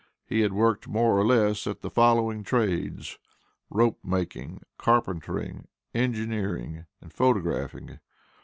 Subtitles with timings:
[0.25, 3.19] He had worked more or less at the following trades:
[3.69, 7.99] Rope making, carpentering, engineering, and photographing.